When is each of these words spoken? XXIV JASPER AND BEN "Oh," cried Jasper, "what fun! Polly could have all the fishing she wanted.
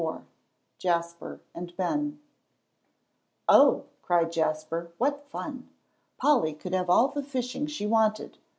XXIV 0.01 0.23
JASPER 0.79 1.41
AND 1.53 1.77
BEN 1.77 2.19
"Oh," 3.47 3.85
cried 4.01 4.31
Jasper, 4.31 4.91
"what 4.97 5.27
fun! 5.29 5.69
Polly 6.17 6.55
could 6.55 6.73
have 6.73 6.89
all 6.89 7.09
the 7.09 7.21
fishing 7.21 7.67
she 7.67 7.85
wanted. 7.85 8.39